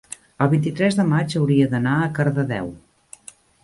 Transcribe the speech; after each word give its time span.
el 0.45 0.49
vint-i-tres 0.53 0.97
de 1.01 1.05
maig 1.13 1.37
hauria 1.43 1.71
d'anar 1.77 1.95
a 2.01 2.11
Cardedeu. 2.19 2.77